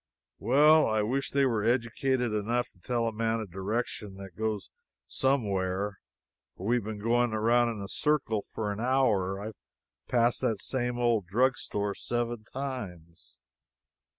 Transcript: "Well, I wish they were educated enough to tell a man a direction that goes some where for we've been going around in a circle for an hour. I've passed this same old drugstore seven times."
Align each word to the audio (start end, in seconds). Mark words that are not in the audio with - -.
"Well, 0.39 0.87
I 0.87 1.03
wish 1.03 1.29
they 1.29 1.45
were 1.45 1.63
educated 1.63 2.31
enough 2.33 2.67
to 2.71 2.79
tell 2.79 3.05
a 3.05 3.13
man 3.13 3.39
a 3.39 3.45
direction 3.45 4.15
that 4.15 4.35
goes 4.35 4.71
some 5.05 5.47
where 5.47 5.99
for 6.57 6.65
we've 6.65 6.83
been 6.83 6.97
going 6.97 7.33
around 7.33 7.69
in 7.69 7.83
a 7.83 7.87
circle 7.87 8.41
for 8.49 8.71
an 8.71 8.79
hour. 8.79 9.39
I've 9.39 9.57
passed 10.07 10.41
this 10.41 10.65
same 10.65 10.97
old 10.97 11.27
drugstore 11.27 11.93
seven 11.93 12.45
times." 12.51 13.37